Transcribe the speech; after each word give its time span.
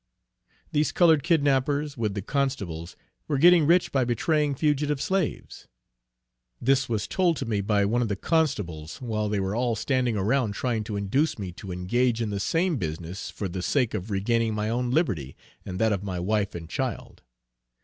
These 0.71 0.91
colored 0.91 1.21
kidnappers, 1.21 1.95
with 1.95 2.15
the 2.15 2.23
Constables, 2.23 2.95
were 3.27 3.37
getting 3.37 3.67
rich 3.67 3.91
by 3.91 4.03
betraying 4.03 4.55
fugitive 4.55 4.99
slaves. 4.99 5.67
This 6.59 6.89
was 6.89 7.07
told 7.07 7.37
to 7.37 7.45
me 7.45 7.61
by 7.61 7.85
one 7.85 8.01
of 8.01 8.07
the 8.07 8.15
Constables, 8.15 8.99
while 8.99 9.29
they 9.29 9.39
were 9.39 9.55
all 9.55 9.75
standing 9.75 10.17
around 10.17 10.53
trying 10.53 10.83
to 10.85 10.95
induce 10.97 11.37
me 11.37 11.51
to 11.51 11.71
engage 11.71 12.19
in 12.19 12.31
the 12.31 12.39
same 12.39 12.77
business 12.77 13.29
for 13.29 13.47
the 13.47 13.61
sake 13.61 13.93
of 13.93 14.09
regaining 14.09 14.55
my 14.55 14.69
own 14.69 14.89
liberty, 14.89 15.35
and 15.67 15.77
that 15.77 15.93
of 15.93 16.01
my 16.01 16.19
wife 16.19 16.55
and 16.55 16.67
child. 16.67 17.21